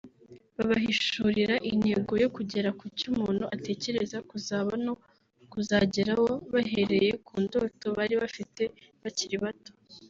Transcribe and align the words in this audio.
babahishurira 0.55 1.55
intego 1.71 2.13
yo 2.23 2.29
kugera 2.35 2.69
kucyo 2.79 3.05
umuntu 3.13 3.43
atekereza 3.55 4.17
kuzaba 4.29 4.73
no 4.85 4.93
kuzageraho 5.51 6.27
bahereye 6.53 7.09
ku 7.25 7.33
ndoto 7.45 7.85
bari 7.97 8.15
bafite 8.21 8.63
bakiri 9.03 9.37
bato 9.45 9.71